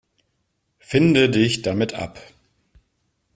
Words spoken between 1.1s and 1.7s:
dich